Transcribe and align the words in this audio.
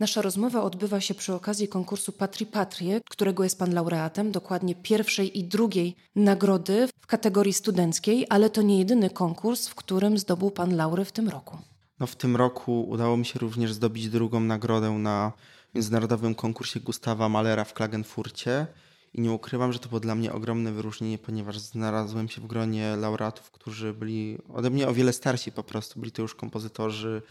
Nasza 0.00 0.22
rozmowa 0.22 0.62
odbywa 0.62 1.00
się 1.00 1.14
przy 1.14 1.34
okazji 1.34 1.68
konkursu 1.68 2.12
Patri 2.12 2.46
Patrie, 2.46 3.00
którego 3.10 3.44
jest 3.44 3.58
pan 3.58 3.74
laureatem, 3.74 4.32
dokładnie 4.32 4.74
pierwszej 4.74 5.38
i 5.38 5.44
drugiej 5.44 5.96
nagrody 6.16 6.88
w 7.02 7.06
kategorii 7.06 7.52
studenckiej, 7.52 8.26
ale 8.28 8.50
to 8.50 8.62
nie 8.62 8.78
jedyny 8.78 9.10
konkurs, 9.10 9.68
w 9.68 9.74
którym 9.74 10.18
zdobył 10.18 10.50
pan 10.50 10.76
laury 10.76 11.04
w 11.04 11.12
tym 11.12 11.28
roku. 11.28 11.58
No, 12.00 12.06
w 12.06 12.16
tym 12.16 12.36
roku 12.36 12.88
udało 12.88 13.16
mi 13.16 13.26
się 13.26 13.38
również 13.38 13.72
zdobyć 13.72 14.08
drugą 14.08 14.40
nagrodę 14.40 14.90
na 14.90 15.32
międzynarodowym 15.74 16.34
konkursie 16.34 16.80
Gustawa 16.80 17.28
Malera 17.28 17.64
w 17.64 17.74
Klagenfurcie. 17.74 18.66
I 19.14 19.20
nie 19.20 19.32
ukrywam, 19.32 19.72
że 19.72 19.78
to 19.78 19.88
było 19.88 20.00
dla 20.00 20.14
mnie 20.14 20.32
ogromne 20.32 20.72
wyróżnienie, 20.72 21.18
ponieważ 21.18 21.58
znalazłem 21.58 22.28
się 22.28 22.40
w 22.40 22.46
gronie 22.46 22.96
laureatów, 22.96 23.50
którzy 23.50 23.94
byli 23.94 24.38
ode 24.54 24.70
mnie 24.70 24.88
o 24.88 24.94
wiele 24.94 25.12
starsi 25.12 25.52
po 25.52 25.62
prostu. 25.62 26.00
Byli 26.00 26.12
to 26.12 26.22
już 26.22 26.34
kompozytorzy 26.34 27.22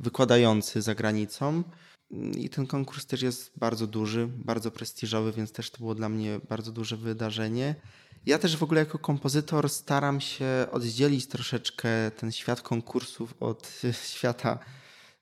wykładający 0.00 0.82
za 0.82 0.94
granicą. 0.94 1.62
I 2.10 2.50
ten 2.50 2.66
konkurs 2.66 3.06
też 3.06 3.22
jest 3.22 3.52
bardzo 3.56 3.86
duży, 3.86 4.28
bardzo 4.34 4.70
prestiżowy, 4.70 5.32
więc 5.32 5.52
też 5.52 5.70
to 5.70 5.78
było 5.78 5.94
dla 5.94 6.08
mnie 6.08 6.40
bardzo 6.48 6.72
duże 6.72 6.96
wydarzenie. 6.96 7.74
Ja 8.26 8.38
też 8.38 8.56
w 8.56 8.62
ogóle 8.62 8.80
jako 8.80 8.98
kompozytor 8.98 9.68
staram 9.68 10.20
się 10.20 10.66
oddzielić 10.72 11.26
troszeczkę 11.26 12.10
ten 12.10 12.32
świat 12.32 12.62
konkursów 12.62 13.34
od 13.40 13.80
świata 14.14 14.58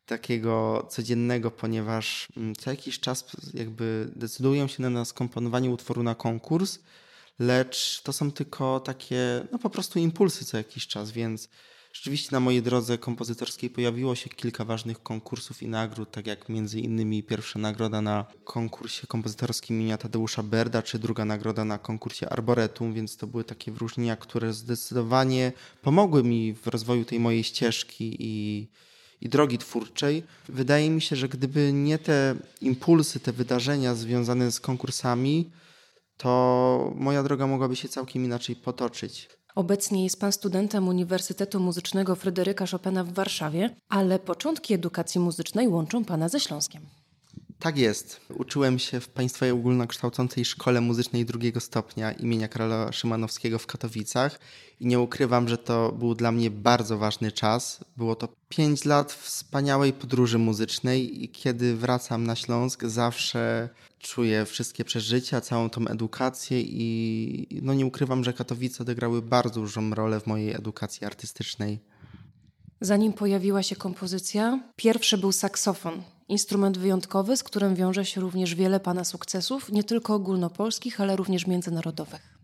takiego 0.06 0.86
codziennego, 0.90 1.50
ponieważ 1.50 2.28
mm, 2.36 2.56
co 2.56 2.70
jakiś 2.70 3.00
czas 3.00 3.26
jakby 3.54 4.12
decydują 4.16 4.66
się 4.66 4.82
na 4.82 5.04
skomponowanie 5.04 5.70
utworu 5.70 6.02
na 6.02 6.14
konkurs, 6.14 6.78
lecz 7.38 8.02
to 8.02 8.12
są 8.12 8.32
tylko 8.32 8.80
takie 8.80 9.46
no 9.52 9.58
po 9.58 9.70
prostu 9.70 9.98
impulsy 9.98 10.44
co 10.44 10.56
jakiś 10.56 10.86
czas, 10.86 11.10
więc 11.10 11.48
Rzeczywiście 11.96 12.28
na 12.32 12.40
mojej 12.40 12.62
drodze 12.62 12.98
kompozytorskiej 12.98 13.70
pojawiło 13.70 14.14
się 14.14 14.30
kilka 14.30 14.64
ważnych 14.64 15.02
konkursów 15.02 15.62
i 15.62 15.68
nagród, 15.68 16.10
tak 16.10 16.26
jak 16.26 16.48
między 16.48 16.80
innymi 16.80 17.22
pierwsza 17.22 17.58
nagroda 17.58 18.00
na 18.00 18.24
konkursie 18.44 19.06
kompozytorskim 19.06 19.76
imienia 19.76 19.98
Tadeusza 19.98 20.42
Berda, 20.42 20.82
czy 20.82 20.98
druga 20.98 21.24
nagroda 21.24 21.64
na 21.64 21.78
konkursie 21.78 22.28
Arboretum, 22.28 22.92
więc 22.92 23.16
to 23.16 23.26
były 23.26 23.44
takie 23.44 23.72
wyróżnienia, 23.72 24.16
które 24.16 24.52
zdecydowanie 24.52 25.52
pomogły 25.82 26.24
mi 26.24 26.54
w 26.54 26.66
rozwoju 26.66 27.04
tej 27.04 27.20
mojej 27.20 27.44
ścieżki 27.44 28.16
i, 28.18 28.68
i 29.20 29.28
drogi 29.28 29.58
twórczej. 29.58 30.22
Wydaje 30.48 30.90
mi 30.90 31.02
się, 31.02 31.16
że 31.16 31.28
gdyby 31.28 31.72
nie 31.72 31.98
te 31.98 32.34
impulsy, 32.60 33.20
te 33.20 33.32
wydarzenia 33.32 33.94
związane 33.94 34.52
z 34.52 34.60
konkursami, 34.60 35.50
to 36.16 36.92
moja 36.96 37.22
droga 37.22 37.46
mogłaby 37.46 37.76
się 37.76 37.88
całkiem 37.88 38.24
inaczej 38.24 38.56
potoczyć. 38.56 39.28
Obecnie 39.56 40.04
jest 40.04 40.20
pan 40.20 40.32
studentem 40.32 40.88
Uniwersytetu 40.88 41.60
Muzycznego 41.60 42.14
Fryderyka 42.14 42.66
Chopina 42.66 43.04
w 43.04 43.12
Warszawie, 43.12 43.76
ale 43.88 44.18
początki 44.18 44.74
edukacji 44.74 45.20
muzycznej 45.20 45.68
łączą 45.68 46.04
pana 46.04 46.28
ze 46.28 46.40
Śląskiem. 46.40 46.82
Tak 47.58 47.78
jest. 47.78 48.20
Uczyłem 48.38 48.78
się 48.78 49.00
w 49.00 49.08
Państwowej 49.08 49.50
Ogólnokształcącej 49.50 50.44
Szkole 50.44 50.80
Muzycznej 50.80 51.24
drugiego 51.24 51.60
stopnia 51.60 52.12
imienia 52.12 52.48
Karola 52.48 52.92
Szymanowskiego 52.92 53.58
w 53.58 53.66
Katowicach 53.66 54.40
i 54.80 54.86
nie 54.86 55.00
ukrywam, 55.00 55.48
że 55.48 55.58
to 55.58 55.92
był 55.92 56.14
dla 56.14 56.32
mnie 56.32 56.50
bardzo 56.50 56.98
ważny 56.98 57.32
czas. 57.32 57.80
Było 57.96 58.14
to 58.14 58.28
pięć 58.48 58.84
lat 58.84 59.12
wspaniałej 59.12 59.92
podróży 59.92 60.38
muzycznej 60.38 61.24
i 61.24 61.28
kiedy 61.28 61.76
wracam 61.76 62.26
na 62.26 62.36
Śląsk 62.36 62.84
zawsze 62.84 63.68
czuję 63.98 64.44
wszystkie 64.44 64.84
przeżycia, 64.84 65.40
całą 65.40 65.70
tą 65.70 65.86
edukację 65.86 66.60
i 66.60 67.60
no 67.62 67.74
nie 67.74 67.86
ukrywam, 67.86 68.24
że 68.24 68.32
Katowice 68.32 68.82
odegrały 68.82 69.22
bardzo 69.22 69.60
dużą 69.60 69.94
rolę 69.94 70.20
w 70.20 70.26
mojej 70.26 70.54
edukacji 70.54 71.06
artystycznej. 71.06 71.78
Zanim 72.80 73.12
pojawiła 73.12 73.62
się 73.62 73.76
kompozycja, 73.76 74.60
pierwszy 74.76 75.18
był 75.18 75.32
saksofon. 75.32 76.02
Instrument 76.28 76.78
wyjątkowy, 76.78 77.36
z 77.36 77.42
którym 77.42 77.74
wiąże 77.74 78.04
się 78.04 78.20
również 78.20 78.54
wiele 78.54 78.80
Pana 78.80 79.04
sukcesów, 79.04 79.72
nie 79.72 79.84
tylko 79.84 80.14
ogólnopolskich, 80.14 81.00
ale 81.00 81.16
również 81.16 81.46
międzynarodowych. 81.46 82.35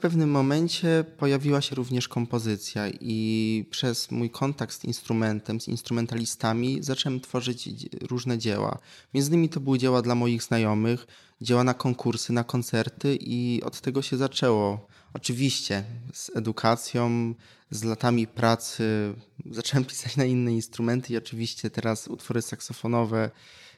W 0.00 0.02
pewnym 0.02 0.30
momencie 0.30 1.04
pojawiła 1.18 1.60
się 1.60 1.74
również 1.74 2.08
kompozycja 2.08 2.88
i 3.00 3.64
przez 3.70 4.10
mój 4.10 4.30
kontakt 4.30 4.74
z 4.80 4.84
instrumentem, 4.84 5.60
z 5.60 5.68
instrumentalistami 5.68 6.82
zacząłem 6.82 7.20
tworzyć 7.20 7.68
różne 8.10 8.38
dzieła. 8.38 8.78
Między 9.14 9.30
innymi 9.30 9.48
to 9.48 9.60
były 9.60 9.78
dzieła 9.78 10.02
dla 10.02 10.14
moich 10.14 10.42
znajomych, 10.42 11.06
dzieła 11.40 11.64
na 11.64 11.74
konkursy, 11.74 12.32
na 12.32 12.44
koncerty 12.44 13.18
i 13.20 13.62
od 13.64 13.80
tego 13.80 14.02
się 14.02 14.16
zaczęło. 14.16 14.86
Oczywiście 15.14 15.84
z 16.12 16.36
edukacją, 16.36 17.34
z 17.70 17.84
latami 17.84 18.26
pracy 18.26 19.14
zacząłem 19.50 19.84
pisać 19.84 20.16
na 20.16 20.24
inne 20.24 20.52
instrumenty 20.52 21.12
i 21.12 21.16
oczywiście 21.16 21.70
teraz 21.70 22.08
utwory 22.08 22.42
saksofonowe 22.42 23.30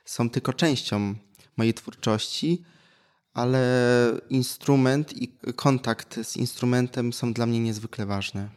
są 0.05 0.31
tylko 0.31 0.53
częścią 0.53 1.15
mojej 1.57 1.75
twórczości 1.75 2.63
ale 3.35 3.61
instrument 4.31 5.23
i 5.23 5.29
kontakt 5.57 6.19
z 6.23 6.37
instrumentem 6.37 7.13
są 7.13 7.33
dla 7.33 7.47
mnie 7.47 7.61
niezwykle 7.61 8.07
ważne. 8.07 8.49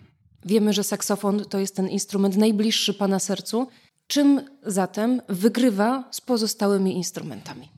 Wiemy, 0.46 0.74
że 0.74 0.84
saksofon 0.84 1.46
to 1.50 1.60
jest 1.60 1.76
ten 1.76 1.90
instrument 1.90 2.38
najbliższy 2.38 2.94
Pana 2.94 3.20
sercu. 3.20 3.68
Czym 4.08 4.42
zatem 4.64 5.22
wygrywa 5.30 6.04
z 6.12 6.22
pozostałymi 6.22 6.98
instrumentami? 6.98 7.70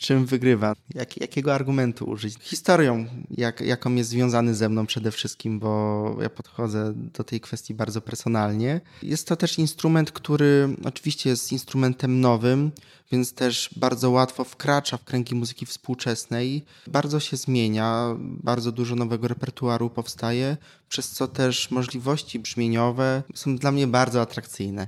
Czym 0.00 0.26
wygrywa, 0.26 0.76
jak, 0.94 1.20
jakiego 1.20 1.54
argumentu 1.54 2.04
użyć. 2.04 2.34
Historią, 2.40 3.06
jak, 3.30 3.60
jaką 3.60 3.94
jest 3.94 4.10
związany 4.10 4.54
ze 4.54 4.68
mną 4.68 4.86
przede 4.86 5.10
wszystkim, 5.10 5.58
bo 5.58 6.16
ja 6.22 6.30
podchodzę 6.30 6.92
do 6.94 7.24
tej 7.24 7.40
kwestii 7.40 7.74
bardzo 7.74 8.00
personalnie. 8.00 8.80
Jest 9.02 9.28
to 9.28 9.36
też 9.36 9.58
instrument, 9.58 10.12
który 10.12 10.68
oczywiście 10.84 11.30
jest 11.30 11.52
instrumentem 11.52 12.20
nowym, 12.20 12.70
więc 13.12 13.32
też 13.32 13.70
bardzo 13.76 14.10
łatwo 14.10 14.44
wkracza 14.44 14.96
w 14.96 15.04
kręgi 15.04 15.34
muzyki 15.34 15.66
współczesnej. 15.66 16.64
Bardzo 16.86 17.20
się 17.20 17.36
zmienia, 17.36 18.16
bardzo 18.20 18.72
dużo 18.72 18.96
nowego 18.96 19.28
repertuaru 19.28 19.90
powstaje, 19.90 20.56
przez 20.88 21.10
co 21.10 21.28
też 21.28 21.70
możliwości 21.70 22.38
brzmieniowe 22.38 23.22
są 23.34 23.56
dla 23.56 23.72
mnie 23.72 23.86
bardzo 23.86 24.20
atrakcyjne. 24.20 24.86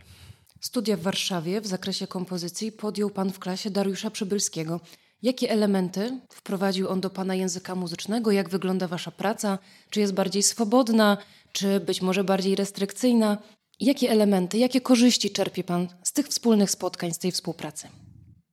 Studia 0.61 0.97
w 0.97 1.01
Warszawie 1.01 1.61
w 1.61 1.67
zakresie 1.67 2.07
kompozycji 2.07 2.73
podjął 2.73 3.11
Pan 3.11 3.33
w 3.33 3.39
klasie 3.39 3.71
Dariusza 3.71 4.11
Przybylskiego. 4.11 4.81
Jakie 5.23 5.51
elementy 5.51 6.21
wprowadził 6.31 6.89
on 6.89 7.01
do 7.01 7.11
Pana 7.11 7.35
języka 7.35 7.75
muzycznego? 7.75 8.31
Jak 8.31 8.49
wygląda 8.49 8.89
Wasza 8.89 9.11
praca? 9.11 9.59
Czy 9.91 10.01
jest 10.01 10.15
bardziej 10.15 10.43
swobodna, 10.43 11.17
czy 11.53 11.81
być 11.81 12.03
może 12.03 12.25
bardziej 12.25 12.55
restrykcyjna? 12.55 13.39
Jakie 13.81 14.11
elementy, 14.11 14.59
jakie 14.59 14.81
korzyści 14.81 15.31
czerpie 15.31 15.65
Pan 15.65 15.89
z 16.03 16.13
tych 16.13 16.29
wspólnych 16.29 16.71
spotkań, 16.71 17.15
z 17.15 17.19
tej 17.19 17.33
współpracy? 17.33 17.89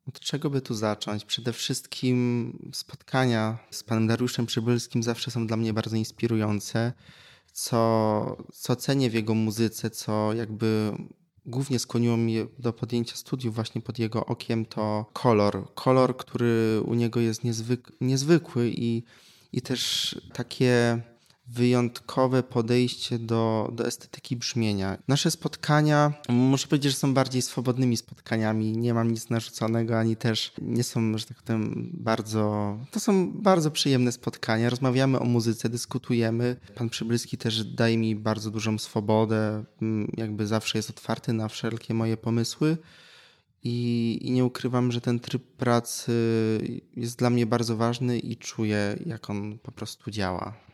Od 0.08 0.20
czego 0.20 0.50
by 0.50 0.62
tu 0.62 0.74
zacząć? 0.74 1.26
Przede 1.26 1.54
wszystkim 1.54 2.54
spotkania 2.74 3.58
z 3.72 3.84
panem 3.84 4.08
Dariuszem 4.08 4.46
Przybylskim 4.46 5.04
zawsze 5.04 5.32
są 5.32 5.48
dla 5.48 5.58
mnie 5.58 5.74
bardzo 5.74 5.96
inspirujące. 5.96 6.94
Co, 7.54 8.38
co 8.54 8.76
cenię 8.76 9.10
w 9.10 9.14
jego 9.14 9.36
muzyce, 9.36 9.90
co 9.90 10.34
jakby 10.34 10.92
głównie 11.50 11.80
skłoniło 11.80 12.18
mnie 12.18 12.46
do 12.60 12.74
podjęcia 12.74 13.16
studiów 13.16 13.56
właśnie 13.56 13.82
pod 13.82 14.00
jego 14.00 14.26
okiem, 14.26 14.66
to 14.66 15.06
kolor. 15.14 15.74
Kolor, 15.76 16.18
który 16.18 16.82
u 16.86 16.94
niego 16.94 17.20
jest 17.20 17.44
niezwyk 17.44 17.92
niezwykły 18.02 18.72
i, 18.76 19.04
i 19.54 19.62
też 19.62 20.16
takie 20.34 21.02
wyjątkowe 21.54 22.44
podejście 22.44 23.20
do, 23.20 23.70
do 23.74 23.88
estetyki 23.88 24.36
brzmienia. 24.36 24.98
Nasze 25.08 25.32
spotkania, 25.32 26.14
muszę 26.30 26.68
powiedzieć, 26.68 26.92
że 26.92 26.98
są 26.98 27.14
bardziej 27.14 27.42
swobodnymi 27.42 27.98
spotkaniami. 27.98 28.78
Nie 28.78 28.94
mam 28.94 29.12
nic 29.12 29.30
narzuconego, 29.30 30.00
ani 30.00 30.16
też 30.16 30.54
nie 30.62 30.84
są, 30.84 31.18
że 31.18 31.26
tak 31.26 31.44
powiem, 31.44 31.90
bardzo. 31.94 32.78
To 32.92 33.00
są 33.00 33.32
bardzo 33.32 33.72
przyjemne 33.72 34.12
spotkania. 34.12 34.70
Rozmawiamy 34.70 35.20
o 35.20 35.26
muzyce, 35.26 35.70
dyskutujemy. 35.70 36.56
Pan 36.76 36.90
Przybylski 36.90 37.38
też 37.38 37.64
daje 37.64 37.98
mi 37.98 38.16
bardzo 38.16 38.52
dużą 38.52 38.78
swobodę, 38.78 39.64
mm, 39.82 40.12
jakby 40.18 40.48
zawsze 40.48 40.78
jest 40.78 40.90
otwarty 40.90 41.34
na 41.34 41.48
wszelkie 41.48 41.94
moje 41.94 42.18
pomysły. 42.18 42.78
I, 43.64 44.20
I, 44.22 44.32
nie 44.32 44.46
ukrywam, 44.46 44.92
że 44.92 45.02
ten 45.02 45.20
tryb 45.20 45.44
pracy 45.44 46.14
jest 46.96 47.18
dla 47.20 47.30
mnie 47.30 47.46
bardzo 47.46 47.78
ważny 47.78 48.20
i 48.20 48.38
czuję, 48.38 49.00
jak 49.06 49.30
on 49.30 49.60
po 49.60 49.72
prostu 49.72 50.12
działa 50.12 50.69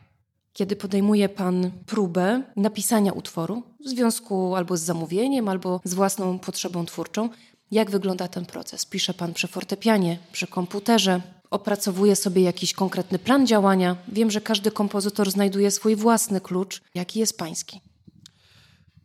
kiedy 0.56 0.76
podejmuje 0.76 1.28
Pan 1.28 1.70
próbę 1.86 2.42
napisania 2.56 3.12
utworu 3.12 3.62
w 3.84 3.88
związku 3.88 4.56
albo 4.56 4.76
z 4.76 4.80
zamówieniem, 4.80 5.48
albo 5.48 5.80
z 5.84 5.94
własną 5.94 6.38
potrzebą 6.38 6.86
twórczą. 6.86 7.28
Jak 7.70 7.90
wygląda 7.90 8.28
ten 8.28 8.46
proces? 8.46 8.86
Pisze 8.86 9.14
Pan 9.14 9.34
przy 9.34 9.48
fortepianie, 9.48 10.18
przy 10.32 10.46
komputerze, 10.46 11.22
opracowuje 11.50 12.16
sobie 12.16 12.42
jakiś 12.42 12.72
konkretny 12.74 13.18
plan 13.18 13.46
działania. 13.46 13.96
Wiem, 14.08 14.30
że 14.30 14.40
każdy 14.40 14.70
kompozytor 14.70 15.30
znajduje 15.30 15.70
swój 15.70 15.96
własny 15.96 16.40
klucz. 16.40 16.82
Jaki 16.94 17.18
jest 17.20 17.38
Pański? 17.38 17.80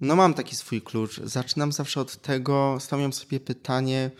No, 0.02 0.16
mam 0.16 0.34
taki 0.34 0.56
swój 0.56 0.82
klucz. 0.82 1.22
Zaczynam 1.24 1.72
zawsze 1.72 2.02
od 2.02 2.22
tego, 2.22 2.78
stawiam 2.80 3.14
sobie 3.14 3.40
pytanie, 3.40 4.12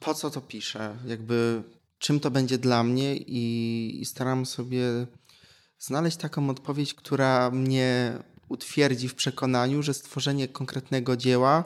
po 0.00 0.14
co 0.14 0.30
to 0.30 0.40
piszę? 0.40 0.96
Jakby 1.06 1.62
czym 1.98 2.20
to 2.20 2.30
będzie 2.30 2.58
dla 2.58 2.84
mnie 2.84 3.16
i, 3.16 3.98
i 4.00 4.04
staram 4.04 4.46
sobie 4.46 5.06
znaleźć 5.82 6.16
taką 6.16 6.50
odpowiedź, 6.50 6.94
która 6.94 7.50
mnie 7.50 8.18
utwierdzi 8.48 9.08
w 9.08 9.14
przekonaniu, 9.14 9.82
że 9.82 9.94
stworzenie 9.94 10.48
konkretnego 10.48 11.16
dzieła 11.16 11.64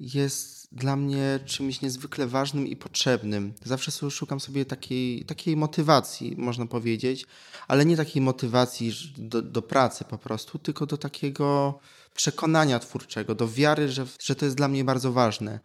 jest 0.00 0.68
dla 0.72 0.96
mnie 0.96 1.40
czymś 1.44 1.80
niezwykle 1.80 2.26
ważnym 2.26 2.66
i 2.66 2.76
potrzebnym. 2.76 3.54
Zawsze 3.64 4.10
szukam 4.10 4.40
sobie 4.40 4.64
takiej, 4.64 5.24
takiej 5.24 5.56
motywacji, 5.56 6.34
można 6.36 6.66
powiedzieć, 6.66 7.26
ale 7.68 7.84
nie 7.84 7.96
takiej 7.96 8.22
motywacji 8.22 8.92
do, 9.16 9.42
do 9.42 9.62
pracy 9.62 10.04
po 10.04 10.18
prostu, 10.18 10.58
tylko 10.58 10.86
do 10.86 10.96
takiego 10.96 11.78
przekonania 12.14 12.78
twórczego, 12.78 13.34
do 13.34 13.48
wiary, 13.48 13.88
że, 13.88 14.06
że 14.20 14.34
to 14.34 14.44
jest 14.44 14.56
dla 14.56 14.68
mnie 14.68 14.84
bardzo 14.84 15.12
ważne. 15.12 15.60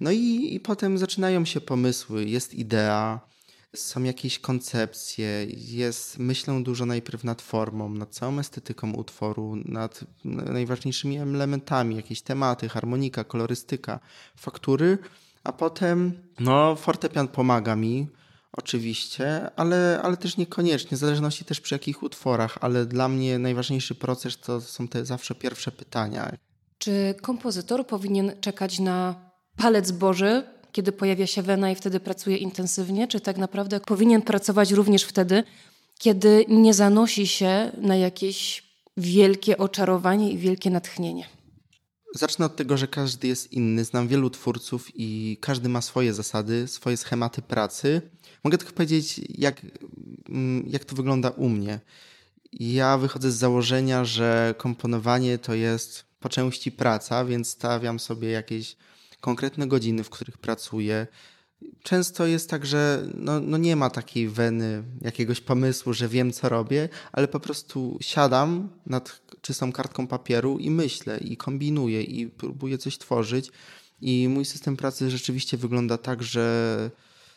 No 0.00 0.10
i, 0.10 0.54
i 0.54 0.60
potem 0.60 0.98
zaczynają 0.98 1.44
się 1.44 1.60
pomysły, 1.60 2.24
jest 2.24 2.54
idea, 2.54 3.20
są 3.74 4.02
jakieś 4.02 4.38
koncepcje, 4.38 5.46
jest, 5.56 6.18
myślę 6.18 6.62
dużo 6.62 6.86
najpierw 6.86 7.24
nad 7.24 7.42
formą, 7.42 7.88
nad 7.88 8.10
całą 8.10 8.38
estetyką 8.38 8.92
utworu, 8.92 9.56
nad 9.64 10.04
najważniejszymi 10.24 11.18
elementami, 11.18 11.96
jakieś 11.96 12.22
tematy, 12.22 12.68
harmonika, 12.68 13.24
kolorystyka, 13.24 14.00
faktury, 14.36 14.98
a 15.44 15.52
potem 15.52 16.12
no, 16.40 16.76
fortepian 16.76 17.28
pomaga 17.28 17.76
mi, 17.76 18.08
oczywiście, 18.52 19.50
ale, 19.56 20.00
ale 20.02 20.16
też 20.16 20.36
niekoniecznie, 20.36 20.96
w 20.96 21.00
zależności 21.00 21.44
też 21.44 21.60
przy 21.60 21.74
jakich 21.74 22.02
utworach, 22.02 22.58
ale 22.60 22.86
dla 22.86 23.08
mnie 23.08 23.38
najważniejszy 23.38 23.94
proces 23.94 24.38
to 24.40 24.60
są 24.60 24.88
te 24.88 25.04
zawsze 25.04 25.34
pierwsze 25.34 25.72
pytania. 25.72 26.32
Czy 26.78 27.14
kompozytor 27.22 27.86
powinien 27.86 28.32
czekać 28.40 28.80
na 28.80 29.14
palec 29.56 29.92
Boży, 29.92 30.53
kiedy 30.74 30.92
pojawia 30.92 31.26
się 31.26 31.42
wena 31.42 31.70
i 31.70 31.74
wtedy 31.74 32.00
pracuje 32.00 32.36
intensywnie, 32.36 33.08
czy 33.08 33.20
tak 33.20 33.36
naprawdę 33.36 33.80
powinien 33.80 34.22
pracować 34.22 34.72
również 34.72 35.02
wtedy, 35.02 35.44
kiedy 35.98 36.44
nie 36.48 36.74
zanosi 36.74 37.26
się 37.26 37.72
na 37.78 37.96
jakieś 37.96 38.64
wielkie 38.96 39.58
oczarowanie 39.58 40.32
i 40.32 40.38
wielkie 40.38 40.70
natchnienie? 40.70 41.26
Zacznę 42.14 42.46
od 42.46 42.56
tego, 42.56 42.76
że 42.76 42.88
każdy 42.88 43.28
jest 43.28 43.52
inny. 43.52 43.84
Znam 43.84 44.08
wielu 44.08 44.30
twórców 44.30 44.88
i 44.94 45.38
każdy 45.40 45.68
ma 45.68 45.82
swoje 45.82 46.14
zasady, 46.14 46.68
swoje 46.68 46.96
schematy 46.96 47.42
pracy. 47.42 48.02
Mogę 48.44 48.58
tylko 48.58 48.72
powiedzieć, 48.72 49.20
jak, 49.28 49.60
mm, 50.28 50.64
jak 50.68 50.84
to 50.84 50.96
wygląda 50.96 51.30
u 51.30 51.48
mnie. 51.48 51.80
Ja 52.52 52.98
wychodzę 52.98 53.30
z 53.30 53.36
założenia, 53.36 54.04
że 54.04 54.54
komponowanie 54.58 55.38
to 55.38 55.54
jest 55.54 56.04
po 56.20 56.28
części 56.28 56.72
praca, 56.72 57.24
więc 57.24 57.48
stawiam 57.48 57.98
sobie 58.00 58.30
jakieś 58.30 58.76
konkretne 59.24 59.66
godziny, 59.66 60.04
w 60.04 60.10
których 60.10 60.38
pracuję. 60.38 61.06
Często 61.82 62.26
jest 62.26 62.50
tak, 62.50 62.66
że 62.66 63.06
no, 63.14 63.40
no 63.40 63.56
nie 63.56 63.76
ma 63.76 63.90
takiej 63.90 64.28
weny, 64.28 64.82
jakiegoś 65.00 65.40
pomysłu, 65.40 65.92
że 65.92 66.08
wiem, 66.08 66.32
co 66.32 66.48
robię, 66.48 66.88
ale 67.12 67.28
po 67.28 67.40
prostu 67.40 67.98
siadam 68.00 68.68
nad 68.86 69.20
czystą 69.40 69.72
kartką 69.72 70.06
papieru 70.06 70.58
i 70.58 70.70
myślę, 70.70 71.18
i 71.18 71.36
kombinuję, 71.36 72.02
i 72.02 72.26
próbuję 72.26 72.78
coś 72.78 72.98
tworzyć. 72.98 73.50
I 74.00 74.28
mój 74.28 74.44
system 74.44 74.76
pracy 74.76 75.10
rzeczywiście 75.10 75.56
wygląda 75.56 75.98
tak, 75.98 76.22
że 76.22 76.90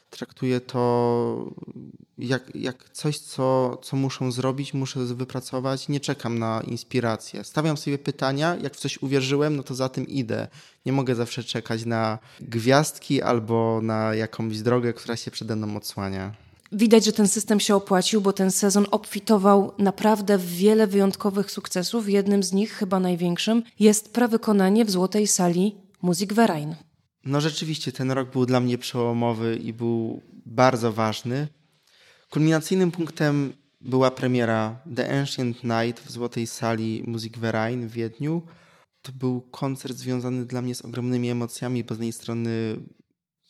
traktuję 0.09 0.61
to 0.61 1.51
jak, 2.17 2.55
jak 2.55 2.89
coś, 2.89 3.19
co, 3.19 3.77
co 3.83 3.97
muszę 3.97 4.31
zrobić, 4.31 4.73
muszę 4.73 4.99
wypracować. 4.99 5.89
Nie 5.89 5.99
czekam 5.99 6.39
na 6.39 6.61
inspirację. 6.61 7.43
Stawiam 7.43 7.77
sobie 7.77 7.97
pytania, 7.97 8.55
jak 8.61 8.75
w 8.75 8.79
coś 8.79 9.01
uwierzyłem, 9.01 9.55
no 9.55 9.63
to 9.63 9.75
za 9.75 9.89
tym 9.89 10.07
idę. 10.07 10.47
Nie 10.85 10.93
mogę 10.93 11.15
zawsze 11.15 11.43
czekać 11.43 11.85
na 11.85 12.19
gwiazdki 12.39 13.21
albo 13.21 13.79
na 13.81 14.15
jakąś 14.15 14.61
drogę, 14.61 14.93
która 14.93 15.15
się 15.15 15.31
przede 15.31 15.55
mną 15.55 15.77
odsłania. 15.77 16.33
Widać, 16.71 17.05
że 17.05 17.11
ten 17.11 17.27
system 17.27 17.59
się 17.59 17.75
opłacił, 17.75 18.21
bo 18.21 18.33
ten 18.33 18.51
sezon 18.51 18.85
obfitował 18.91 19.73
naprawdę 19.77 20.37
w 20.37 20.45
wiele 20.45 20.87
wyjątkowych 20.87 21.51
sukcesów. 21.51 22.09
Jednym 22.09 22.43
z 22.43 22.53
nich, 22.53 22.71
chyba 22.71 22.99
największym, 22.99 23.63
jest 23.79 24.13
prawykonanie 24.13 24.85
w 24.85 24.91
Złotej 24.91 25.27
Sali 25.27 25.75
Muzyk 26.01 26.33
Verein. 26.33 26.75
No 27.27 27.41
rzeczywiście 27.41 27.91
ten 27.91 28.11
rok 28.11 28.31
był 28.31 28.45
dla 28.45 28.59
mnie 28.59 28.77
przełomowy 28.77 29.55
i 29.55 29.73
był 29.73 30.21
bardzo 30.45 30.93
ważny. 30.93 31.47
Kulminacyjnym 32.29 32.91
punktem 32.91 33.53
była 33.81 34.11
premiera 34.11 34.79
The 34.95 35.19
Ancient 35.19 35.63
Night 35.63 36.03
w 36.05 36.11
Złotej 36.11 36.47
Sali 36.47 37.03
Musik 37.07 37.37
Verein 37.37 37.87
w 37.87 37.91
Wiedniu. 37.91 38.41
To 39.01 39.11
był 39.11 39.41
koncert 39.41 39.97
związany 39.97 40.45
dla 40.45 40.61
mnie 40.61 40.75
z 40.75 40.81
ogromnymi 40.81 41.29
emocjami, 41.29 41.83
bo 41.83 41.95
z 41.95 41.97
jednej 41.97 42.13
strony 42.13 42.77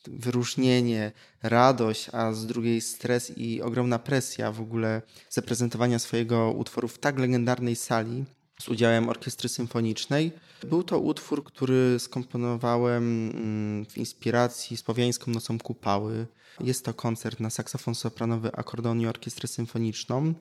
wyróżnienie, 0.08 1.12
radość, 1.44 2.10
a 2.14 2.34
z 2.34 2.46
drugiej 2.46 2.82
stres 2.82 3.38
i 3.38 3.62
ogromna 3.62 4.00
presja 4.00 4.52
w 4.52 4.62
ogóle 4.62 5.02
zaprezentowania 5.30 6.00
swojego 6.00 6.52
utworu 6.52 6.88
w 6.88 7.00
tak 7.00 7.20
legendarnej 7.20 7.76
sali 7.76 8.26
z 8.62 8.70
udziałem 8.70 9.10
orkiestry 9.10 9.50
symfonicznej. 9.50 10.32
Był 10.64 10.84
to 10.84 11.00
utwór, 11.00 11.44
który 11.44 12.00
skomponowałem 12.00 13.32
mm, 13.34 13.86
w 13.86 13.98
inspiracji 13.98 14.78
Słowiańską 14.78 15.32
Nocą 15.32 15.60
Kupały. 15.60 16.28
Jest 16.60 16.86
to 16.86 16.94
koncert 16.94 17.40
na 17.40 17.50
saksofon 17.50 17.96
sopranowy, 17.96 18.52
akordeon 18.52 19.02
i 19.02 19.08
orkiestrę 19.08 19.48
symfoniczną. 19.48 20.34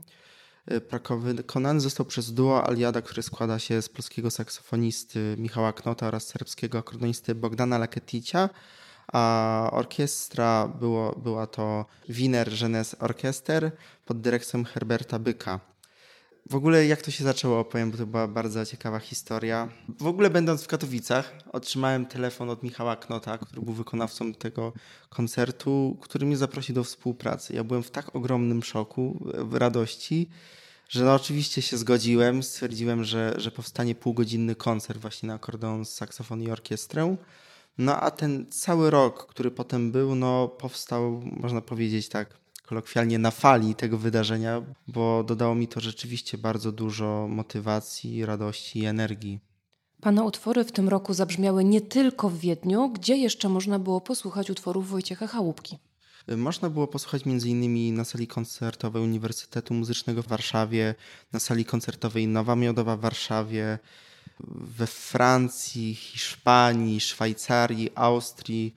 Prakowy 0.89 1.35
wykonany 1.35 1.81
został 1.81 2.07
przez 2.07 2.33
duo 2.33 2.69
Aliada, 2.69 3.03
które 3.03 3.23
składa 3.23 3.59
się 3.59 3.83
z 3.83 3.89
polskiego 3.89 4.31
saksofonisty 4.31 5.35
Michała 5.39 5.73
Knota 5.73 6.07
oraz 6.07 6.27
serbskiego 6.27 6.79
akordeonisty 6.79 7.35
Bogdana 7.35 7.79
Laketicia, 7.79 8.49
a 9.13 9.69
orkiestra 9.73 10.69
było, 10.69 11.13
była 11.13 11.47
to 11.47 11.87
Wiener 12.09 12.51
Genes 12.61 12.97
Orchester 13.01 13.73
pod 14.05 14.21
dyrekcją 14.21 14.65
Herberta 14.65 15.19
Byka. 15.19 15.61
W 16.51 16.55
ogóle 16.55 16.87
jak 16.87 17.03
to 17.03 17.11
się 17.11 17.25
zaczęło, 17.25 17.59
opowiem, 17.59 17.91
bo 17.91 17.99
to 17.99 18.07
była 18.07 18.29
bardzo 18.29 18.67
ciekawa 18.67 18.99
historia. 18.99 19.69
W 20.01 20.07
ogóle 20.07 20.31
będąc 20.31 20.63
w 20.63 20.67
Katowicach, 20.67 21.33
otrzymałem 21.53 22.07
telefon 22.07 22.51
od 22.51 22.63
Michała 22.63 22.97
Knota, 22.97 23.39
który 23.39 23.63
był 23.63 23.75
wykonawcą 23.75 24.35
tego 24.35 24.73
koncertu, 25.09 25.97
który 26.01 26.27
mnie 26.27 26.37
zaprosił 26.37 26.75
do 26.75 26.85
współpracy. 26.85 27.55
Ja 27.55 27.65
byłem 27.65 27.83
w 27.83 27.91
tak 27.91 28.17
ogromnym 28.17 28.63
szoku, 28.63 29.25
w 29.35 29.55
radości, 29.55 30.29
że 30.89 31.05
no 31.05 31.15
oczywiście 31.15 31.63
się 31.63 31.77
zgodziłem. 31.77 32.43
Stwierdziłem, 32.43 33.05
że, 33.05 33.35
że 33.37 33.51
powstanie 33.51 33.95
półgodzinny 33.95 34.55
koncert 34.55 35.01
właśnie 35.01 35.27
na 35.27 35.35
akordeon, 35.35 35.85
saksofon 35.85 36.43
i 36.43 36.51
orkiestrę. 36.51 37.17
No 37.79 38.01
a 38.01 38.11
ten 38.11 38.47
cały 38.51 38.91
rok, 38.91 39.27
który 39.27 39.51
potem 39.51 39.93
był, 39.93 40.15
no 40.15 40.49
powstał, 40.49 41.23
można 41.25 41.61
powiedzieć 41.61 42.09
tak, 42.09 42.46
kolokwialnie 42.67 43.19
na 43.19 43.31
fali 43.31 43.75
tego 43.75 43.99
wydarzenia, 43.99 44.63
bo 44.89 45.25
dodało 45.25 45.55
mi 45.55 45.69
to 45.69 45.81
rzeczywiście 45.81 46.39
bardzo 46.39 46.73
dużo 46.73 47.29
motywacji, 47.29 48.27
radości 48.27 48.79
i 48.79 48.85
energii. 48.85 49.41
Pana 50.01 50.25
utwory 50.25 50.65
w 50.65 50.73
tym 50.73 50.89
roku 50.89 51.15
zabrzmiały 51.15 51.65
nie 51.65 51.81
tylko 51.81 52.29
w 52.29 52.39
Wiedniu, 52.39 52.89
gdzie 52.89 53.17
jeszcze 53.17 53.49
można 53.49 53.79
było 53.79 54.01
posłuchać 54.01 54.51
utworów 54.51 54.89
Wojciecha 54.89 55.27
Chałupki. 55.27 55.79
Można 56.37 56.71
było 56.71 56.87
posłuchać 56.87 57.23
m.in. 57.27 57.95
na 57.95 58.05
sali 58.05 58.27
koncertowej 58.27 59.03
Uniwersytetu 59.03 59.75
Muzycznego 59.75 60.23
w 60.23 60.27
Warszawie, 60.27 60.95
na 61.33 61.41
sali 61.41 61.65
koncertowej 61.65 62.29
Nowa 62.29 62.57
Miodowa 62.57 62.97
w 62.97 63.01
Warszawie, 63.01 63.79
we 64.51 64.87
Francji, 64.87 65.95
Hiszpanii, 65.95 67.01
Szwajcarii, 67.01 67.91
Austrii, 67.95 68.75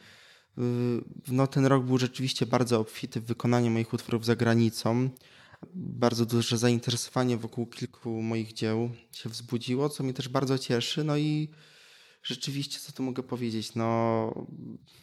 no, 1.27 1.47
ten 1.47 1.65
rok 1.65 1.85
był 1.85 1.97
rzeczywiście 1.97 2.45
bardzo 2.45 2.79
obfity 2.79 3.21
w 3.21 3.25
wykonaniu 3.25 3.71
moich 3.71 3.93
utworów 3.93 4.25
za 4.25 4.35
granicą. 4.35 5.09
Bardzo 5.73 6.25
duże 6.25 6.57
zainteresowanie 6.57 7.37
wokół 7.37 7.65
kilku 7.65 8.21
moich 8.21 8.53
dzieł 8.53 8.89
się 9.11 9.29
wzbudziło, 9.29 9.89
co 9.89 10.03
mnie 10.03 10.13
też 10.13 10.29
bardzo 10.29 10.57
cieszy. 10.57 11.03
No 11.03 11.17
i 11.17 11.49
rzeczywiście, 12.23 12.79
co 12.79 12.91
tu 12.91 13.03
mogę 13.03 13.23
powiedzieć? 13.23 13.75
No, 13.75 14.45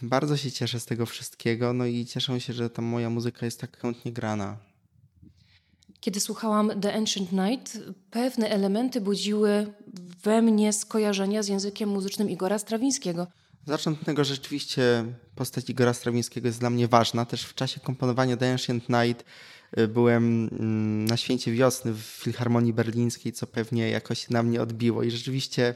bardzo 0.03 0.37
się 0.37 0.53
cieszę 0.53 0.81
z 0.81 0.85
tego 0.85 1.07
wszystkiego, 1.07 1.73
no 1.73 1.87
i 1.87 2.07
cieszę 2.07 2.41
się, 2.41 2.53
że 2.53 2.71
ta 2.71 2.83
moja 2.83 3.11
muzyka 3.11 3.47
jest 3.47 3.61
tak 3.61 3.77
chętnie 3.81 4.13
grana. 4.13 4.59
Kiedy 6.01 6.21
słuchałam 6.21 6.81
The 6.81 6.95
Ancient 6.95 7.33
Night, 7.33 7.79
pewne 8.11 8.49
elementy 8.49 9.01
budziły 9.01 9.73
we 10.25 10.43
mnie 10.43 10.73
skojarzenia 10.73 11.43
z 11.43 11.49
językiem 11.49 11.89
muzycznym 11.89 12.31
Igora 12.31 12.59
Strawińskiego. 12.59 13.27
Zacznę 13.67 13.93
od 13.93 14.05
tego, 14.05 14.25
że 14.25 14.35
rzeczywiście 14.35 15.05
postać 15.35 15.71
Igora 15.71 15.93
Strawińskiego 15.93 16.49
jest 16.49 16.61
dla 16.61 16.71
mnie 16.71 16.89
ważna. 16.89 17.25
Też 17.25 17.43
w 17.43 17.55
czasie 17.55 17.81
komponowania 17.81 18.37
The 18.37 18.53
Ancient 18.53 18.89
Night 18.89 19.25
y, 19.79 19.89
byłem 19.89 20.49
mm, 20.53 21.05
na 21.05 21.17
Święcie 21.17 21.53
Wiosny 21.53 21.93
w 21.93 22.01
Filharmonii 22.01 22.73
Berlińskiej, 22.73 23.33
co 23.33 23.47
pewnie 23.47 23.91
jakoś 23.91 24.31
na 24.31 24.43
mnie 24.43 24.63
odbiło 24.63 25.03
i 25.03 25.11
rzeczywiście 25.11 25.75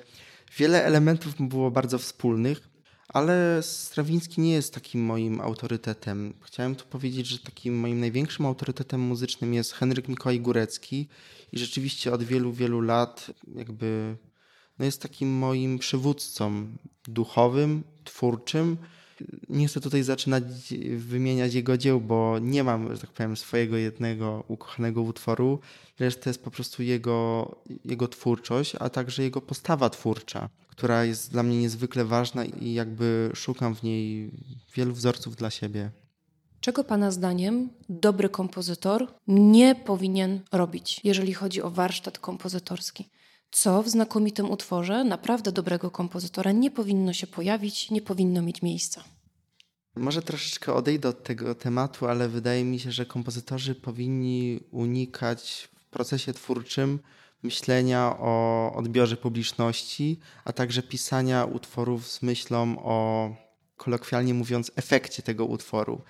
wiele 0.58 0.84
elementów 0.84 1.34
było 1.40 1.70
bardzo 1.70 1.98
wspólnych, 1.98 2.68
ale 3.08 3.62
Strawiński 3.62 4.40
nie 4.40 4.52
jest 4.52 4.74
takim 4.74 5.04
moim 5.04 5.40
autorytetem. 5.40 6.34
Chciałem 6.40 6.74
tu 6.74 6.86
powiedzieć, 6.86 7.26
że 7.26 7.38
takim 7.38 7.78
moim 7.78 8.00
największym 8.00 8.46
autorytetem 8.46 9.00
muzycznym 9.00 9.54
jest 9.54 9.72
Henryk 9.72 10.08
Mikołaj 10.08 10.40
Górecki 10.40 11.08
i 11.52 11.58
rzeczywiście 11.58 12.12
od 12.12 12.22
wielu, 12.22 12.52
wielu 12.52 12.80
lat 12.80 13.30
jakby 13.54 14.16
no 14.80 14.86
jest 14.86 15.02
takim 15.02 15.28
moim 15.28 15.78
przywódcą 15.78 16.66
duchowym, 17.08 17.82
twórczym 18.04 18.76
Nie 19.48 19.68
chcę 19.68 19.80
tutaj 19.80 20.02
zaczynać 20.02 20.44
wymieniać 20.96 21.54
jego 21.54 21.76
dzieł, 21.76 22.00
bo 22.00 22.38
nie 22.38 22.64
mam, 22.64 22.94
że 22.94 23.00
tak 23.00 23.10
powiem, 23.10 23.36
swojego 23.36 23.76
jednego 23.76 24.44
ukochanego 24.48 25.02
utworu. 25.02 25.60
Lecz 25.98 26.16
to 26.16 26.30
jest 26.30 26.44
po 26.44 26.50
prostu 26.50 26.82
jego, 26.82 27.50
jego 27.84 28.08
twórczość, 28.08 28.76
a 28.78 28.88
także 28.88 29.22
jego 29.22 29.40
postawa 29.40 29.90
twórcza, 29.90 30.48
która 30.68 31.04
jest 31.04 31.32
dla 31.32 31.42
mnie 31.42 31.60
niezwykle 31.60 32.04
ważna 32.04 32.44
i 32.44 32.72
jakby 32.72 33.30
szukam 33.34 33.74
w 33.74 33.82
niej 33.82 34.30
wielu 34.74 34.92
wzorców 34.94 35.36
dla 35.36 35.50
siebie. 35.50 35.90
Czego 36.60 36.84
Pana 36.84 37.10
zdaniem 37.10 37.68
dobry 37.88 38.28
kompozytor 38.28 39.06
nie 39.28 39.74
powinien 39.74 40.40
robić, 40.52 41.00
jeżeli 41.04 41.34
chodzi 41.34 41.62
o 41.62 41.70
warsztat 41.70 42.18
kompozytorski? 42.18 43.08
Co 43.50 43.82
w 43.82 43.88
znakomitym 43.88 44.50
utworze 44.50 45.04
naprawdę 45.04 45.52
dobrego 45.52 45.90
kompozytora 45.90 46.52
nie 46.52 46.70
powinno 46.70 47.12
się 47.12 47.26
pojawić, 47.26 47.90
nie 47.90 48.02
powinno 48.02 48.42
mieć 48.42 48.62
miejsca? 48.62 49.04
Może 49.96 50.22
troszeczkę 50.22 50.74
odejdę 50.74 51.08
od 51.08 51.22
tego 51.22 51.54
tematu, 51.54 52.06
ale 52.06 52.28
wydaje 52.28 52.64
mi 52.64 52.78
się, 52.78 52.92
że 52.92 53.06
kompozytorzy 53.06 53.74
powinni 53.74 54.60
unikać 54.70 55.68
w 55.80 55.84
procesie 55.90 56.32
twórczym 56.32 56.98
myślenia 57.42 58.16
o 58.18 58.72
odbiorze 58.74 59.16
publiczności, 59.16 60.20
a 60.44 60.52
także 60.52 60.82
pisania 60.82 61.44
utworów 61.44 62.08
z 62.08 62.22
myślą 62.22 62.76
o, 62.78 63.30
kolokwialnie 63.76 64.34
mówiąc, 64.34 64.70
efekcie 64.76 65.22
tego 65.22 65.44
utworu. 65.44 66.02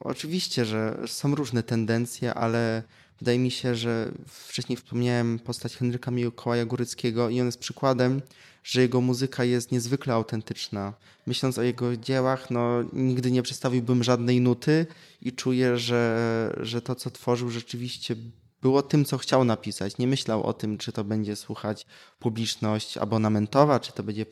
Oczywiście, 0.00 0.64
że 0.64 0.98
są 1.06 1.34
różne 1.34 1.62
tendencje, 1.62 2.34
ale 2.34 2.82
wydaje 3.18 3.38
mi 3.38 3.50
się, 3.50 3.74
że 3.74 4.12
wcześniej 4.26 4.76
wspomniałem 4.76 5.38
postać 5.38 5.76
Henryka 5.76 6.10
Mikołaja 6.10 6.64
Góryckiego 6.64 7.28
i 7.28 7.40
on 7.40 7.46
jest 7.46 7.58
przykładem, 7.58 8.22
że 8.64 8.80
jego 8.80 9.00
muzyka 9.00 9.44
jest 9.44 9.72
niezwykle 9.72 10.14
autentyczna. 10.14 10.94
Myśląc 11.26 11.58
o 11.58 11.62
jego 11.62 11.96
dziełach, 11.96 12.50
no, 12.50 12.84
nigdy 12.92 13.30
nie 13.30 13.42
przedstawiłbym 13.42 14.02
żadnej 14.02 14.40
nuty 14.40 14.86
i 15.22 15.32
czuję, 15.32 15.78
że, 15.78 16.54
że 16.60 16.82
to, 16.82 16.94
co 16.94 17.10
tworzył, 17.10 17.50
rzeczywiście 17.50 18.16
było 18.62 18.82
tym, 18.82 19.04
co 19.04 19.18
chciał 19.18 19.44
napisać. 19.44 19.98
Nie 19.98 20.06
myślał 20.06 20.42
o 20.42 20.52
tym, 20.52 20.78
czy 20.78 20.92
to 20.92 21.04
będzie 21.04 21.36
słuchać 21.36 21.86
publiczność 22.18 22.96
abonamentowa, 22.96 23.80
czy 23.80 23.92
to 23.92 24.02
będzie 24.02 24.26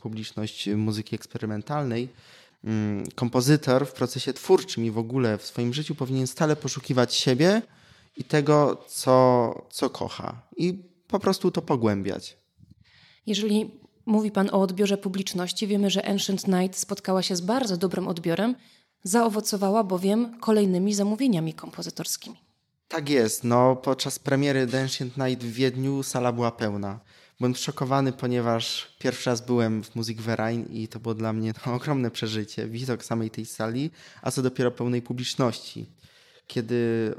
publiczność 0.00 0.68
muzyki 0.68 1.14
eksperymentalnej 1.14 2.08
kompozytor 3.14 3.86
w 3.86 3.92
procesie 3.92 4.32
twórczym 4.32 4.84
i 4.84 4.90
w 4.90 4.98
ogóle 4.98 5.38
w 5.38 5.46
swoim 5.46 5.74
życiu 5.74 5.94
powinien 5.94 6.26
stale 6.26 6.56
poszukiwać 6.56 7.14
siebie 7.14 7.62
i 8.16 8.24
tego, 8.24 8.84
co, 8.88 9.66
co 9.70 9.90
kocha, 9.90 10.42
i 10.56 10.84
po 11.08 11.18
prostu 11.18 11.50
to 11.50 11.62
pogłębiać. 11.62 12.38
Jeżeli 13.26 13.80
mówi 14.06 14.30
Pan 14.30 14.48
o 14.52 14.60
odbiorze 14.60 14.98
publiczności, 14.98 15.66
wiemy, 15.66 15.90
że 15.90 16.08
Ancient 16.08 16.48
Night 16.48 16.78
spotkała 16.78 17.22
się 17.22 17.36
z 17.36 17.40
bardzo 17.40 17.76
dobrym 17.76 18.08
odbiorem, 18.08 18.54
zaowocowała 19.02 19.84
bowiem 19.84 20.40
kolejnymi 20.40 20.94
zamówieniami 20.94 21.54
kompozytorskimi. 21.54 22.36
Tak 22.88 23.08
jest. 23.08 23.44
No, 23.44 23.76
podczas 23.76 24.18
premiery 24.18 24.66
The 24.66 24.82
Ancient 24.82 25.16
Night 25.16 25.44
w 25.44 25.52
Wiedniu 25.52 26.02
sala 26.02 26.32
była 26.32 26.50
pełna. 26.50 27.00
Byłem 27.40 27.54
szokowany, 27.54 28.12
ponieważ 28.12 28.96
pierwszy 28.98 29.30
raz 29.30 29.46
byłem 29.46 29.82
w 29.82 29.94
Muzyk 29.94 30.20
Verein 30.20 30.66
i 30.66 30.88
to 30.88 31.00
było 31.00 31.14
dla 31.14 31.32
mnie 31.32 31.52
no, 31.66 31.72
ogromne 31.78 32.10
przeżycie, 32.10 32.68
widok 32.68 33.04
samej 33.04 33.30
tej 33.30 33.46
sali, 33.46 33.90
a 34.22 34.30
co 34.30 34.42
dopiero 34.42 34.70
pełnej 34.70 35.02
publiczności. 35.02 35.86
Kiedy 36.46 37.14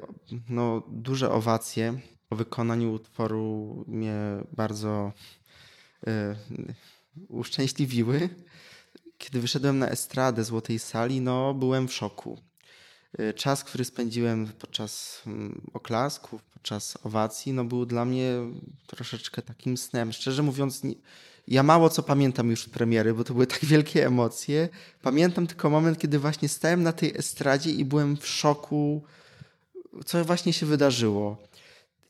no, 0.49 0.83
duże 0.87 1.31
owacje 1.31 1.99
o 2.29 2.35
wykonaniu 2.35 2.93
utworu 2.93 3.85
mnie 3.87 4.17
bardzo 4.51 5.13
y, 6.07 6.11
uszczęśliwiły. 7.29 8.29
Kiedy 9.17 9.39
wyszedłem 9.39 9.79
na 9.79 9.89
estradę 9.89 10.43
Złotej 10.43 10.79
Sali, 10.79 11.21
no 11.21 11.53
byłem 11.53 11.87
w 11.87 11.93
szoku. 11.93 12.46
Y, 13.19 13.33
czas, 13.33 13.63
który 13.63 13.85
spędziłem 13.85 14.47
podczas 14.59 15.21
mm, 15.27 15.61
oklasków, 15.73 16.43
podczas 16.43 16.97
owacji, 17.03 17.53
no 17.53 17.65
był 17.65 17.85
dla 17.85 18.05
mnie 18.05 18.33
troszeczkę 18.87 19.41
takim 19.41 19.77
snem. 19.77 20.13
Szczerze 20.13 20.43
mówiąc, 20.43 20.81
ja 21.47 21.63
mało 21.63 21.89
co 21.89 22.03
pamiętam 22.03 22.49
już 22.49 22.63
z 22.63 22.69
premiery, 22.69 23.13
bo 23.13 23.23
to 23.23 23.33
były 23.33 23.47
tak 23.47 23.65
wielkie 23.65 24.05
emocje. 24.05 24.69
Pamiętam 25.01 25.47
tylko 25.47 25.69
moment, 25.69 25.99
kiedy 25.99 26.19
właśnie 26.19 26.49
stałem 26.49 26.83
na 26.83 26.93
tej 26.93 27.17
estradzie 27.17 27.71
i 27.71 27.85
byłem 27.85 28.17
w 28.17 28.27
szoku, 28.27 29.03
co 30.05 30.25
właśnie 30.25 30.53
się 30.53 30.65
wydarzyło. 30.65 31.37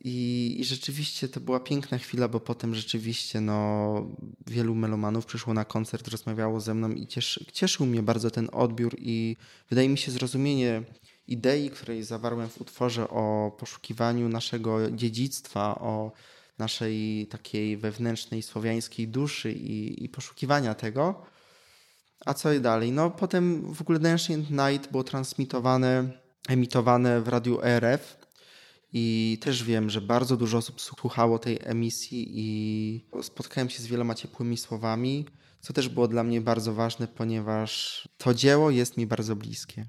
I, 0.03 0.55
I, 0.59 0.63
rzeczywiście 0.63 1.29
to 1.29 1.39
była 1.39 1.59
piękna 1.59 1.97
chwila, 1.97 2.27
bo 2.27 2.39
potem 2.39 2.75
rzeczywiście 2.75 3.41
no, 3.41 4.07
wielu 4.47 4.75
melomanów 4.75 5.25
przyszło 5.25 5.53
na 5.53 5.65
koncert, 5.65 6.07
rozmawiało 6.07 6.59
ze 6.59 6.73
mną 6.73 6.91
i 6.91 7.07
cieszy, 7.07 7.45
cieszył 7.53 7.85
mnie 7.85 8.03
bardzo 8.03 8.31
ten 8.31 8.49
odbiór 8.51 8.95
i 8.99 9.35
wydaje 9.69 9.89
mi 9.89 9.97
się 9.97 10.11
zrozumienie 10.11 10.83
idei, 11.27 11.69
której 11.69 12.03
zawarłem 12.03 12.49
w 12.49 12.61
utworze 12.61 13.09
o 13.09 13.51
poszukiwaniu 13.59 14.29
naszego 14.29 14.91
dziedzictwa, 14.91 15.75
o 15.75 16.11
naszej 16.57 17.27
takiej 17.27 17.77
wewnętrznej 17.77 18.41
słowiańskiej 18.41 19.07
duszy 19.07 19.51
i, 19.51 20.03
i 20.03 20.09
poszukiwania 20.09 20.73
tego. 20.73 21.25
A 22.25 22.33
co 22.33 22.59
dalej? 22.59 22.91
No 22.91 23.11
potem 23.11 23.73
w 23.73 23.81
ogóle 23.81 23.99
The 23.99 24.17
Night 24.37 24.91
było 24.91 25.03
transmitowane, 25.03 26.09
emitowane 26.49 27.21
w 27.21 27.27
radiu 27.27 27.59
ERF 27.61 28.16
i 28.93 29.37
też 29.41 29.63
wiem, 29.63 29.89
że 29.89 30.01
bardzo 30.01 30.37
dużo 30.37 30.57
osób 30.57 30.81
słuchało 30.81 31.39
tej 31.39 31.59
emisji 31.63 32.27
i 32.31 33.05
spotkałem 33.21 33.69
się 33.69 33.83
z 33.83 33.87
wieloma 33.87 34.15
ciepłymi 34.15 34.57
słowami, 34.57 35.25
co 35.61 35.73
też 35.73 35.89
było 35.89 36.07
dla 36.07 36.23
mnie 36.23 36.41
bardzo 36.41 36.73
ważne, 36.73 37.07
ponieważ 37.07 38.01
to 38.17 38.33
dzieło 38.33 38.71
jest 38.71 38.97
mi 38.97 39.07
bardzo 39.07 39.35
bliskie. 39.35 39.85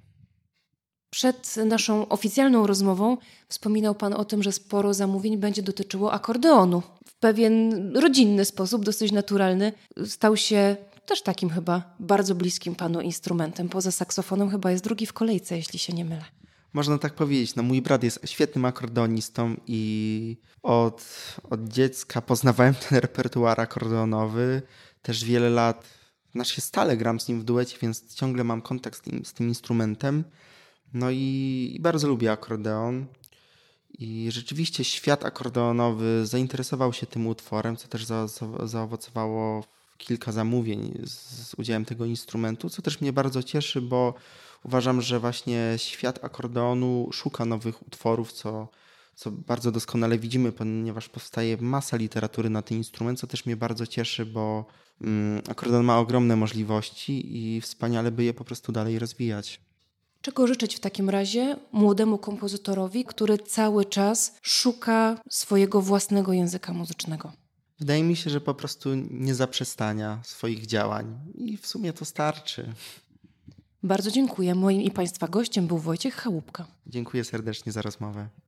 Przed 1.10 1.56
naszą 1.56 2.08
oficjalną 2.08 2.66
rozmową 2.66 3.16
wspominał 3.48 3.94
Pan 3.94 4.12
o 4.12 4.24
tym, 4.24 4.42
że 4.42 4.52
sporo 4.52 4.94
zamówień 4.94 5.36
będzie 5.36 5.62
dotyczyło 5.62 6.12
akordeonu. 6.12 6.82
W 7.06 7.14
pewien 7.18 7.72
rodzinny 7.96 8.44
sposób, 8.44 8.84
dosyć 8.84 9.12
naturalny, 9.12 9.72
stał 10.06 10.36
się 10.36 10.76
też 11.06 11.22
takim 11.22 11.50
chyba 11.50 11.96
bardzo 12.00 12.34
bliskim 12.34 12.74
Panu 12.74 13.00
instrumentem. 13.00 13.68
Poza 13.68 13.92
saksofonem 13.92 14.50
chyba 14.50 14.70
jest 14.70 14.84
drugi 14.84 15.06
w 15.06 15.12
kolejce, 15.12 15.56
jeśli 15.56 15.78
się 15.78 15.92
nie 15.92 16.04
mylę. 16.04 16.24
Można 16.72 16.98
tak 16.98 17.14
powiedzieć. 17.14 17.54
No, 17.54 17.62
mój 17.62 17.82
brat 17.82 18.02
jest 18.02 18.20
świetnym 18.24 18.64
akordeonistą 18.64 19.56
i 19.66 20.36
od, 20.62 21.06
od 21.50 21.68
dziecka 21.68 22.22
poznawałem 22.22 22.74
ten 22.74 22.98
repertuar 23.06 23.60
akordeonowy. 23.60 24.62
Też 25.02 25.24
wiele 25.24 25.50
lat, 25.50 25.88
znaczy 26.32 26.54
się 26.54 26.60
stale 26.60 26.96
gram 26.96 27.20
z 27.20 27.28
nim 27.28 27.40
w 27.40 27.44
duecie, 27.44 27.78
więc 27.82 28.14
ciągle 28.14 28.44
mam 28.44 28.62
kontakt 28.62 28.98
z 28.98 29.00
tym, 29.00 29.24
z 29.24 29.32
tym 29.32 29.48
instrumentem. 29.48 30.24
No 30.94 31.10
i, 31.10 31.72
i 31.74 31.80
bardzo 31.80 32.08
lubię 32.08 32.32
akordeon. 32.32 33.06
I 33.98 34.28
rzeczywiście 34.32 34.84
świat 34.84 35.24
akordeonowy 35.24 36.26
zainteresował 36.26 36.92
się 36.92 37.06
tym 37.06 37.26
utworem, 37.26 37.76
co 37.76 37.88
też 37.88 38.04
za, 38.04 38.26
za, 38.26 38.66
zaowocowało 38.66 39.64
kilka 39.98 40.32
zamówień 40.32 41.00
z, 41.04 41.12
z 41.48 41.54
udziałem 41.54 41.84
tego 41.84 42.04
instrumentu, 42.04 42.70
co 42.70 42.82
też 42.82 43.00
mnie 43.00 43.12
bardzo 43.12 43.42
cieszy, 43.42 43.80
bo 43.80 44.14
uważam, 44.64 45.02
że 45.02 45.20
właśnie 45.20 45.74
świat 45.76 46.24
akordeonu 46.24 47.08
szuka 47.12 47.44
nowych 47.44 47.86
utworów, 47.86 48.32
co, 48.32 48.68
co 49.14 49.30
bardzo 49.30 49.72
doskonale 49.72 50.18
widzimy, 50.18 50.52
ponieważ 50.52 51.08
powstaje 51.08 51.56
masa 51.56 51.96
literatury 51.96 52.50
na 52.50 52.62
ten 52.62 52.78
instrument, 52.78 53.20
co 53.20 53.26
też 53.26 53.46
mnie 53.46 53.56
bardzo 53.56 53.86
cieszy, 53.86 54.26
bo 54.26 54.64
mm, 55.00 55.42
akordeon 55.50 55.84
ma 55.84 55.98
ogromne 55.98 56.36
możliwości 56.36 57.36
i 57.36 57.60
wspaniale 57.60 58.10
by 58.10 58.24
je 58.24 58.34
po 58.34 58.44
prostu 58.44 58.72
dalej 58.72 58.98
rozwijać. 58.98 59.60
Czego 60.20 60.46
życzyć 60.46 60.76
w 60.76 60.80
takim 60.80 61.10
razie 61.10 61.56
młodemu 61.72 62.18
kompozytorowi, 62.18 63.04
który 63.04 63.38
cały 63.38 63.84
czas 63.84 64.34
szuka 64.42 65.20
swojego 65.30 65.82
własnego 65.82 66.32
języka 66.32 66.72
muzycznego? 66.72 67.32
Wydaje 67.78 68.02
mi 68.02 68.16
się, 68.16 68.30
że 68.30 68.40
po 68.40 68.54
prostu 68.54 68.90
nie 69.10 69.34
zaprzestania 69.34 70.20
swoich 70.24 70.66
działań 70.66 71.18
i 71.34 71.56
w 71.56 71.66
sumie 71.66 71.92
to 71.92 72.04
starczy. 72.04 72.72
Bardzo 73.82 74.10
dziękuję. 74.10 74.54
Moim 74.54 74.82
i 74.82 74.90
Państwa 74.90 75.28
gościem 75.28 75.66
był 75.66 75.78
Wojciech 75.78 76.14
Chałupka. 76.14 76.66
Dziękuję 76.86 77.24
serdecznie 77.24 77.72
za 77.72 77.82
rozmowę. 77.82 78.28